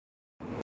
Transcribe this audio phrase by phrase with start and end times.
[0.03, 0.59] IRAS